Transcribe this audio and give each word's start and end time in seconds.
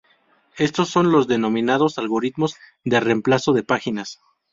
Estos 0.57 0.89
son 0.89 1.11
los 1.11 1.27
denominados 1.27 1.99
algoritmos 1.99 2.55
de 2.83 2.99
reemplazo 3.01 3.53
de 3.53 3.61
páginas. 3.61 4.19